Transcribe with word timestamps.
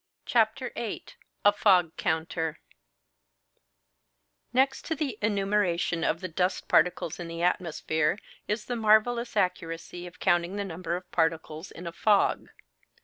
CHAPTER 0.25 0.71
VIII 0.75 1.05
A 1.45 1.51
FOG 1.53 1.95
COUNTER 1.95 2.57
Next 4.51 4.83
to 4.85 4.95
the 4.95 5.19
enumeration 5.21 6.03
of 6.03 6.21
the 6.21 6.27
dust 6.27 6.67
particles 6.67 7.19
in 7.19 7.27
the 7.27 7.43
atmosphere 7.43 8.17
is 8.47 8.65
the 8.65 8.75
marvellous 8.75 9.37
accuracy 9.37 10.07
of 10.07 10.17
counting 10.17 10.55
the 10.55 10.65
number 10.65 10.95
of 10.95 11.11
particles 11.11 11.69
in 11.69 11.85
a 11.85 11.91
fog. 11.93 12.49